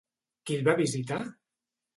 Qui 0.49 0.57
el 0.61 0.65
va 0.69 0.75
visitar? 0.81 1.21